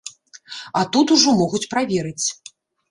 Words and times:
А 0.81 0.83
тут 0.97 1.15
ужо 1.17 1.37
могуць 1.43 1.65
праверыць. 1.77 2.27